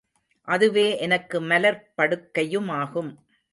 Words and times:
அதுவே 0.47 0.97
எனக்கு 0.97 1.41
மலர்ப் 1.41 1.85
படுக்கையுமாகும். 1.97 3.11